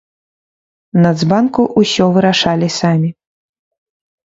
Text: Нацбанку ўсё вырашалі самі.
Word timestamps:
Нацбанку 1.03 1.61
ўсё 1.83 2.09
вырашалі 2.17 2.73
самі. 2.79 3.09